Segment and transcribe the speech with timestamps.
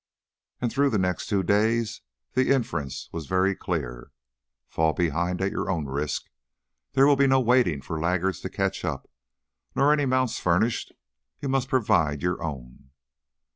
[0.59, 2.01] And through the next two days
[2.33, 4.11] the inference was very clear:
[4.67, 6.23] fall behind at your own risk;
[6.93, 9.07] there will be no waiting for laggards to catch up.
[9.75, 10.91] Nor any mounts furnished;
[11.39, 12.89] you must provide your own.